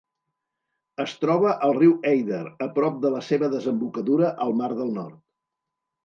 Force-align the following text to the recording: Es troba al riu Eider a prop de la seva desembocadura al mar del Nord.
Es 1.03 1.11
troba 1.25 1.51
al 1.67 1.73
riu 1.79 1.91
Eider 2.11 2.39
a 2.67 2.67
prop 2.77 2.97
de 3.03 3.11
la 3.17 3.21
seva 3.27 3.49
desembocadura 3.51 4.31
al 4.47 4.55
mar 4.63 4.71
del 4.79 4.91
Nord. 4.97 5.21